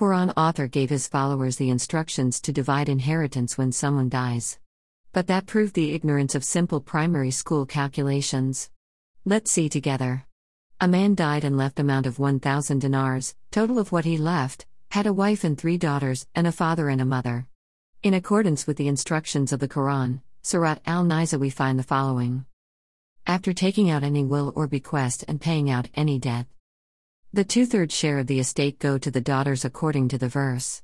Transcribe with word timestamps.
Quran 0.00 0.32
author 0.34 0.66
gave 0.66 0.88
his 0.88 1.06
followers 1.06 1.56
the 1.56 1.68
instructions 1.68 2.40
to 2.40 2.54
divide 2.54 2.88
inheritance 2.88 3.58
when 3.58 3.70
someone 3.70 4.08
dies. 4.08 4.58
But 5.12 5.26
that 5.26 5.44
proved 5.44 5.74
the 5.74 5.92
ignorance 5.92 6.34
of 6.34 6.42
simple 6.42 6.80
primary 6.80 7.30
school 7.30 7.66
calculations. 7.66 8.70
Let's 9.26 9.52
see 9.52 9.68
together. 9.68 10.24
A 10.80 10.88
man 10.88 11.14
died 11.14 11.44
and 11.44 11.58
left 11.58 11.78
amount 11.78 12.06
of 12.06 12.18
1000 12.18 12.78
dinars, 12.78 13.34
total 13.50 13.78
of 13.78 13.92
what 13.92 14.06
he 14.06 14.16
left, 14.16 14.64
had 14.90 15.06
a 15.06 15.12
wife 15.12 15.44
and 15.44 15.58
three 15.58 15.76
daughters, 15.76 16.26
and 16.34 16.46
a 16.46 16.52
father 16.52 16.88
and 16.88 17.02
a 17.02 17.04
mother. 17.04 17.46
In 18.02 18.14
accordance 18.14 18.66
with 18.66 18.78
the 18.78 18.88
instructions 18.88 19.52
of 19.52 19.60
the 19.60 19.68
Quran, 19.68 20.22
Surat 20.40 20.80
al 20.86 21.04
Nisa, 21.04 21.38
we 21.38 21.50
find 21.50 21.78
the 21.78 21.82
following. 21.82 22.46
After 23.26 23.52
taking 23.52 23.90
out 23.90 24.02
any 24.02 24.24
will 24.24 24.50
or 24.56 24.66
bequest 24.66 25.26
and 25.28 25.42
paying 25.42 25.68
out 25.68 25.90
any 25.94 26.18
debt, 26.18 26.46
the 27.32 27.44
two 27.44 27.64
thirds 27.64 27.94
share 27.94 28.18
of 28.18 28.26
the 28.26 28.40
estate 28.40 28.80
go 28.80 28.98
to 28.98 29.08
the 29.08 29.20
daughters 29.20 29.64
according 29.64 30.08
to 30.08 30.18
the 30.18 30.28
verse. 30.28 30.82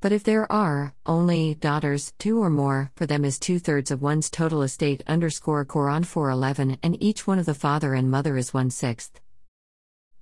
But 0.00 0.10
if 0.10 0.24
there 0.24 0.50
are 0.50 0.94
only 1.04 1.54
daughters, 1.54 2.14
two 2.18 2.42
or 2.42 2.48
more, 2.48 2.90
for 2.96 3.04
them 3.04 3.22
is 3.22 3.38
two 3.38 3.58
thirds 3.58 3.90
of 3.90 4.00
one's 4.00 4.30
total 4.30 4.62
estate. 4.62 5.02
Underscore 5.06 5.66
Quran 5.66 6.06
411, 6.06 6.78
and 6.82 6.96
each 7.02 7.26
one 7.26 7.38
of 7.38 7.44
the 7.44 7.52
father 7.52 7.92
and 7.92 8.10
mother 8.10 8.38
is 8.38 8.54
one 8.54 8.70
sixth. 8.70 9.20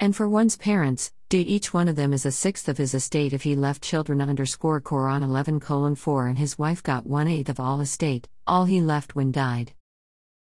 And 0.01 0.17
for 0.17 0.29
one's 0.29 0.57
parents, 0.57 1.13
do 1.29 1.39
each 1.39 1.73
one 1.73 1.87
of 1.87 1.95
them 1.95 2.13
is 2.13 2.27
a 2.27 2.33
sixth 2.33 2.69
of 2.69 2.79
his 2.79 2.93
estate 2.93 3.33
if 3.33 3.43
he 3.43 3.55
left 3.55 3.85
children. 3.85 4.21
Underscore 4.21 4.81
Quran 4.81 5.23
11 5.23 5.61
colon 5.61 5.95
4, 5.95 6.27
and 6.27 6.39
his 6.39 6.59
wife 6.59 6.83
got 6.83 7.07
one 7.07 7.29
eighth 7.29 7.49
of 7.49 7.61
all 7.61 7.81
estate, 7.81 8.29
all 8.45 8.65
he 8.65 8.81
left 8.81 9.15
when 9.15 9.31
died. 9.31 9.73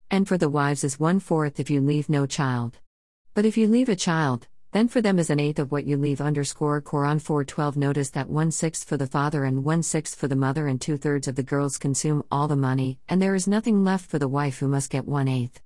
And 0.09 0.26
for 0.26 0.38
the 0.38 0.48
wives 0.48 0.86
is 0.86 0.98
one 0.98 1.20
fourth 1.20 1.59
if 1.59 1.70
you 1.70 1.82
leave 1.82 2.08
no 2.08 2.26
child. 2.26 2.80
But 3.38 3.46
if 3.46 3.55
you 3.55 3.68
leave 3.68 3.88
a 3.88 3.96
child, 3.96 4.48
then 4.72 4.88
for 4.88 5.00
them 5.00 5.20
is 5.20 5.30
an 5.30 5.40
eighth 5.40 5.59
of 5.59 5.72
what 5.72 5.86
you 5.86 5.95
leave 5.95 6.22
underscore 6.22 6.82
Quran 6.82 7.22
412 7.22 7.78
notice 7.78 8.09
that 8.09 8.32
one 8.32 8.50
sixth 8.50 8.88
for 8.88 8.98
the 8.98 9.05
father 9.05 9.44
and 9.44 9.64
one 9.64 9.84
sixth 9.84 10.18
for 10.18 10.28
the 10.28 10.36
mother 10.36 10.66
and 10.66 10.82
two 10.82 10.98
thirds 10.98 11.28
of 11.28 11.36
the 11.36 11.44
girls 11.44 11.78
consume 11.78 12.23
all 12.31 12.47
the 12.47 12.56
money, 12.56 12.97
and 13.08 13.22
there 13.22 13.36
is 13.36 13.47
nothing 13.47 13.84
left 13.84 14.09
for 14.09 14.17
the 14.17 14.28
wife 14.28 14.58
who 14.58 14.67
must 14.67 14.89
get 14.89 15.06
one 15.06 15.28
eighth. 15.28 15.62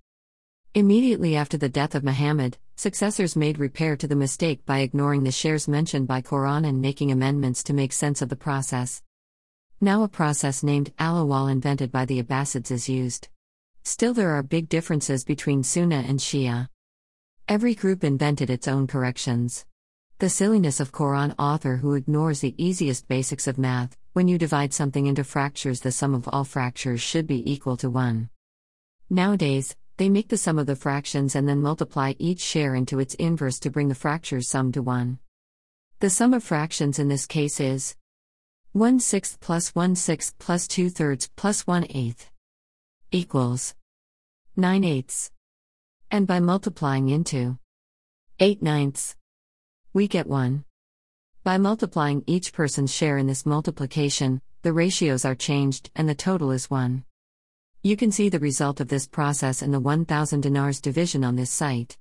Immediately 0.74 1.38
after 1.38 1.58
the 1.58 1.70
death 1.70 1.96
of 1.96 2.04
Muhammad, 2.04 2.58
successors 2.76 3.38
made 3.38 3.58
repair 3.58 3.96
to 3.96 4.06
the 4.06 4.18
mistake 4.18 4.66
by 4.66 4.80
ignoring 4.80 5.24
the 5.24 5.32
shares 5.32 5.70
mentioned 5.70 6.10
by 6.10 6.22
Quran 6.22 6.68
and 6.68 6.82
making 6.82 7.10
amendments 7.10 7.64
to 7.64 7.74
make 7.74 7.94
sense 7.94 8.22
of 8.22 8.28
the 8.28 8.36
process. 8.36 9.02
Now 9.80 10.04
a 10.04 10.10
process 10.10 10.62
named 10.62 10.94
Alawal 10.98 11.50
invented 11.50 11.90
by 11.90 12.04
the 12.04 12.22
Abbasids 12.22 12.70
is 12.70 12.90
used. 12.90 13.30
Still 13.86 14.14
there 14.14 14.32
are 14.32 14.44
big 14.44 14.68
differences 14.68 15.24
between 15.24 15.64
Sunnah 15.64 16.04
and 16.06 16.20
Shia. 16.20 16.68
Every 17.48 17.76
group 17.76 18.04
invented 18.04 18.50
its 18.50 18.68
own 18.68 18.88
corrections. 18.88 19.66
The 20.20 20.30
silliness 20.30 20.80
of 20.80 20.92
Quran 20.92 21.36
author 21.38 21.78
who 21.78 21.96
ignores 21.96 22.40
the 22.40 22.56
easiest 22.58 23.08
basics 23.08 23.48
of 23.48 23.58
math, 23.58 23.98
when 24.14 24.28
you 24.28 24.38
divide 24.38 24.74
something 24.74 25.08
into 25.08 25.24
fractures, 25.24 25.82
the 25.82 25.92
sum 25.92 26.14
of 26.14 26.28
all 26.28 26.44
fractures 26.44 27.02
should 27.02 27.28
be 27.28 27.52
equal 27.52 27.78
to 27.78 27.90
1. 27.90 28.30
Nowadays, 29.10 29.76
they 29.98 30.10
make 30.10 30.30
the 30.30 30.38
sum 30.38 30.60
of 30.60 30.68
the 30.68 30.76
fractions 30.76 31.36
and 31.36 31.48
then 31.48 31.62
multiply 31.62 32.14
each 32.18 32.40
share 32.40 32.76
into 32.76 33.00
its 33.00 33.16
inverse 33.16 33.60
to 33.60 33.70
bring 33.70 33.90
the 33.90 33.96
fractures 33.96 34.48
sum 34.48 34.72
to 34.72 34.82
1. 34.82 35.20
The 36.00 36.10
sum 36.10 36.34
of 36.34 36.44
fractions 36.44 37.00
in 37.00 37.08
this 37.08 37.26
case 37.26 37.60
is 37.60 37.96
1 38.74 39.00
sixth 39.00 39.40
plus 39.40 39.76
1 39.76 39.96
sixth 39.96 40.38
plus 40.40 40.68
2 40.68 40.90
thirds 40.90 41.30
plus 41.36 41.68
1 41.68 41.88
eighth 41.90 42.32
equals 43.12 43.76
9 44.56 44.84
eighths 44.84 45.32
and 46.12 46.28
by 46.28 46.42
multiplying 46.42 47.08
into 47.08 47.58
8 48.40 48.62
ninths, 48.62 49.16
we 49.94 50.10
get 50.10 50.28
1. 50.28 50.66
By 51.46 51.58
multiplying 51.58 52.24
each 52.28 52.52
person's 52.52 52.94
share 52.94 53.18
in 53.18 53.28
this 53.28 53.46
multiplication, 53.46 54.42
the 54.62 54.74
ratios 54.74 55.24
are 55.24 55.36
changed 55.36 55.90
and 55.96 56.10
the 56.10 56.14
total 56.14 56.52
is 56.52 56.70
1. 56.70 57.06
You 57.82 57.96
can 57.96 58.12
see 58.12 58.28
the 58.28 58.40
result 58.40 58.82
of 58.82 58.90
this 58.90 59.08
process 59.08 59.62
in 59.62 59.72
the 59.72 59.80
1000 59.80 60.42
dinars 60.42 60.82
division 60.82 61.24
on 61.24 61.38
this 61.38 61.50
site. 61.50 61.98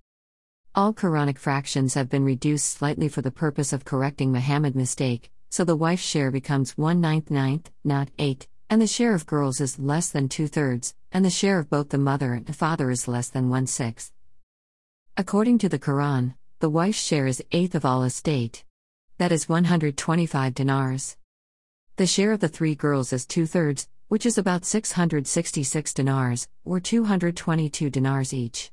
All 0.75 0.93
Quranic 0.93 1.39
fractions 1.39 1.95
have 1.95 2.09
been 2.09 2.25
reduced 2.25 2.69
slightly 2.69 3.09
for 3.09 3.23
the 3.23 3.31
purpose 3.31 3.73
of 3.73 3.85
correcting 3.85 4.33
Muhammad 4.33 4.75
mistake, 4.75 5.31
so 5.51 5.65
the 5.65 5.77
wife's 5.77 6.03
share 6.03 6.33
becomes 6.33 6.77
1 6.77 7.01
ninth 7.01 7.31
ninth, 7.31 7.71
not 7.85 8.09
8, 8.19 8.49
and 8.69 8.83
the 8.83 8.89
share 8.89 9.15
of 9.15 9.27
girls 9.27 9.61
is 9.61 9.79
less 9.79 10.11
than 10.11 10.29
two 10.29 10.49
thirds, 10.49 10.95
and 11.13 11.25
the 11.25 11.31
share 11.31 11.59
of 11.59 11.69
both 11.69 11.89
the 11.89 11.99
mother 11.99 12.35
and 12.35 12.55
father 12.55 12.91
is 12.91 13.09
less 13.09 13.29
than 13.29 13.49
one 13.49 13.67
sixth. 13.67 14.13
According 15.17 15.59
to 15.59 15.69
the 15.69 15.79
Quran, 15.79 16.35
the 16.61 16.71
wife's 16.71 17.03
share 17.03 17.27
is 17.27 17.43
eighth 17.53 17.75
of 17.75 17.85
all 17.85 18.05
estate. 18.05 18.65
That 19.19 19.33
is 19.33 19.49
125 19.49 20.55
dinars. 20.55 21.17
The 21.97 22.07
share 22.07 22.33
of 22.33 22.41
the 22.41 22.49
three 22.49 22.75
girls 22.75 23.13
is 23.13 23.27
two 23.27 23.47
thirds, 23.47 23.89
which 24.09 24.25
is 24.25 24.39
about 24.39 24.65
666 24.65 25.95
dinars, 25.95 26.49
or 26.65 26.81
222 26.81 27.91
dinars 27.91 28.33
each. 28.33 28.71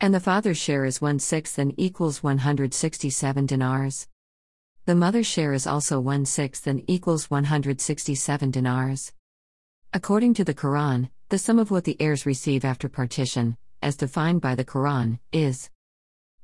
And 0.00 0.14
the 0.14 0.20
father's 0.20 0.58
share 0.58 0.84
is 0.84 1.00
one 1.00 1.18
sixth 1.18 1.58
and 1.58 1.74
equals 1.76 2.22
167 2.22 3.46
dinars. 3.46 4.08
The 4.86 4.94
mother's 4.94 5.26
share 5.26 5.52
is 5.52 5.66
also 5.66 6.00
one 6.00 6.24
sixth 6.24 6.66
and 6.66 6.82
equals 6.88 7.30
167 7.30 8.50
dinars. 8.50 9.12
According 9.92 10.34
to 10.34 10.44
the 10.44 10.54
Quran, 10.54 11.10
the 11.30 11.38
sum 11.38 11.60
of 11.60 11.70
what 11.70 11.84
the 11.84 11.96
heirs 12.00 12.26
receive 12.26 12.64
after 12.64 12.88
partition, 12.88 13.56
as 13.80 13.94
defined 13.94 14.40
by 14.40 14.56
the 14.56 14.64
Quran, 14.64 15.20
is 15.32 15.70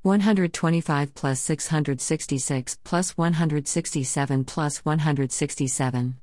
125 0.03 1.13
plus 1.13 1.41
666 1.41 2.79
plus 2.85 3.19
167 3.19 4.45
plus 4.45 4.85
167 4.85 6.17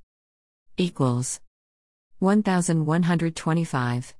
equals 0.78 1.41
1125. 2.19 4.16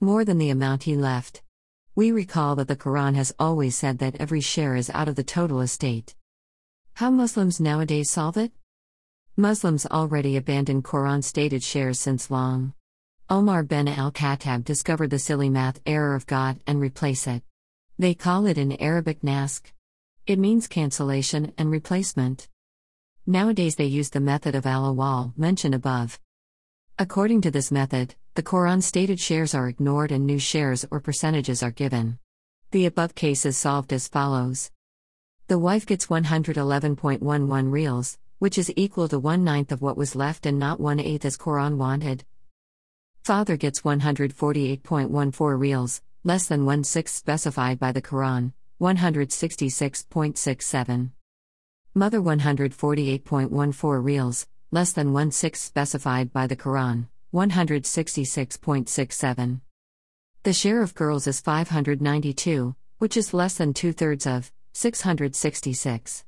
More 0.00 0.24
than 0.24 0.38
the 0.38 0.48
amount 0.48 0.84
he 0.84 0.96
left. 0.96 1.42
We 1.94 2.10
recall 2.10 2.56
that 2.56 2.68
the 2.68 2.76
Quran 2.76 3.16
has 3.16 3.34
always 3.38 3.76
said 3.76 3.98
that 3.98 4.16
every 4.18 4.40
share 4.40 4.76
is 4.76 4.88
out 4.94 5.08
of 5.08 5.16
the 5.16 5.22
total 5.22 5.60
estate. 5.60 6.14
How 6.94 7.10
Muslims 7.10 7.60
nowadays 7.60 8.10
solve 8.10 8.38
it? 8.38 8.52
Muslims 9.36 9.84
already 9.84 10.38
abandoned 10.38 10.84
Quran 10.84 11.22
stated 11.22 11.62
shares 11.62 11.98
since 11.98 12.30
long. 12.30 12.72
Omar 13.30 13.62
ben 13.62 13.88
al 13.88 14.10
Khattab 14.10 14.64
discovered 14.64 15.10
the 15.10 15.18
silly 15.18 15.50
math 15.50 15.82
error 15.84 16.14
of 16.14 16.26
God 16.26 16.60
and 16.66 16.80
replace 16.80 17.26
it. 17.26 17.42
They 17.98 18.14
call 18.14 18.46
it 18.46 18.56
in 18.56 18.72
Arabic 18.80 19.20
naskh. 19.20 19.70
It 20.26 20.38
means 20.38 20.66
cancellation 20.66 21.52
and 21.58 21.70
replacement. 21.70 22.48
Nowadays 23.26 23.76
they 23.76 23.84
use 23.84 24.08
the 24.08 24.20
method 24.20 24.54
of 24.54 24.64
al 24.64 24.94
awal 24.94 25.34
mentioned 25.36 25.74
above. 25.74 26.18
According 26.98 27.42
to 27.42 27.50
this 27.50 27.70
method, 27.70 28.14
the 28.34 28.42
Quran 28.42 28.82
stated 28.82 29.20
shares 29.20 29.54
are 29.54 29.68
ignored 29.68 30.10
and 30.10 30.26
new 30.26 30.38
shares 30.38 30.86
or 30.90 30.98
percentages 30.98 31.62
are 31.62 31.70
given. 31.70 32.18
The 32.70 32.86
above 32.86 33.14
case 33.14 33.44
is 33.44 33.58
solved 33.58 33.92
as 33.92 34.08
follows. 34.08 34.70
The 35.48 35.58
wife 35.58 35.84
gets 35.84 36.06
111.11 36.06 37.70
reals, 37.70 38.16
which 38.38 38.56
is 38.56 38.72
equal 38.74 39.06
to 39.08 39.18
one 39.18 39.44
ninth 39.44 39.70
of 39.70 39.82
what 39.82 39.98
was 39.98 40.16
left 40.16 40.46
and 40.46 40.58
not 40.58 40.80
one 40.80 40.98
eighth 40.98 41.26
as 41.26 41.36
Quran 41.36 41.76
wanted. 41.76 42.24
Father 43.28 43.58
gets 43.58 43.82
148.14 43.82 45.60
reals, 45.60 46.00
less 46.24 46.46
than 46.46 46.64
one 46.64 46.82
sixth 46.82 47.14
specified 47.14 47.78
by 47.78 47.92
the 47.92 48.00
Quran, 48.00 48.54
166.67. 48.80 51.10
Mother 51.92 52.22
148.14 52.22 54.02
reals, 54.02 54.46
less 54.70 54.92
than 54.92 55.12
one 55.12 55.30
sixth 55.30 55.62
specified 55.62 56.32
by 56.32 56.46
the 56.46 56.56
Quran, 56.56 57.08
166.67. 57.34 59.60
The 60.44 60.52
share 60.54 60.80
of 60.80 60.94
girls 60.94 61.26
is 61.26 61.42
592, 61.42 62.74
which 62.96 63.18
is 63.18 63.34
less 63.34 63.58
than 63.58 63.74
two 63.74 63.92
thirds 63.92 64.26
of 64.26 64.50
666. 64.72 66.24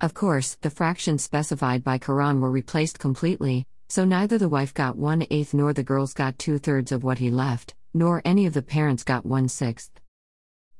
Of 0.00 0.14
course, 0.14 0.54
the 0.62 0.70
fractions 0.70 1.22
specified 1.22 1.84
by 1.84 1.98
Quran 1.98 2.40
were 2.40 2.50
replaced 2.50 2.98
completely, 2.98 3.66
so 3.94 4.04
neither 4.04 4.38
the 4.38 4.48
wife 4.48 4.74
got 4.74 4.96
one 4.96 5.24
eighth 5.30 5.54
nor 5.54 5.72
the 5.72 5.84
girls 5.84 6.12
got 6.12 6.36
two 6.36 6.58
thirds 6.58 6.90
of 6.90 7.04
what 7.04 7.18
he 7.18 7.30
left, 7.30 7.74
nor 7.94 8.20
any 8.24 8.44
of 8.44 8.52
the 8.52 8.60
parents 8.60 9.04
got 9.04 9.24
one 9.24 9.46
sixth. 9.48 10.00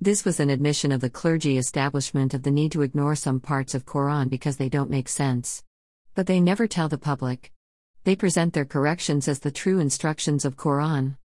This 0.00 0.24
was 0.24 0.40
an 0.40 0.50
admission 0.50 0.90
of 0.90 1.00
the 1.00 1.08
clergy 1.08 1.56
establishment 1.56 2.34
of 2.34 2.42
the 2.42 2.50
need 2.50 2.72
to 2.72 2.82
ignore 2.82 3.14
some 3.14 3.38
parts 3.38 3.72
of 3.72 3.86
Quran 3.86 4.28
because 4.28 4.56
they 4.56 4.68
don't 4.68 4.90
make 4.90 5.08
sense. 5.08 5.62
But 6.16 6.26
they 6.26 6.40
never 6.40 6.66
tell 6.66 6.88
the 6.88 6.98
public. 6.98 7.52
They 8.02 8.16
present 8.16 8.52
their 8.52 8.64
corrections 8.64 9.28
as 9.28 9.38
the 9.38 9.52
true 9.52 9.78
instructions 9.78 10.44
of 10.44 10.56
Quran. 10.56 11.16